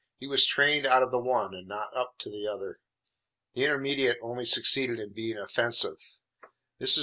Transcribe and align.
He 0.17 0.25
was 0.25 0.47
trained 0.47 0.87
out 0.87 1.03
of 1.03 1.11
the 1.11 1.19
one 1.19 1.53
and 1.53 1.67
not 1.67 1.95
up 1.95 2.17
to 2.21 2.29
the 2.31 2.47
other. 2.47 2.79
The 3.53 3.65
intermediate 3.65 4.17
only 4.19 4.45
succeeded 4.45 4.99
in 4.99 5.13
being 5.13 5.37
offensive. 5.37 5.97
Mrs. 6.81 6.99